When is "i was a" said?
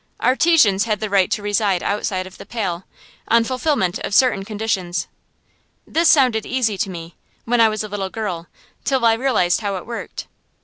7.61-7.87